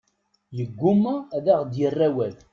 [0.57, 2.35] Yeggumma ad aɣ-d-yerr awal.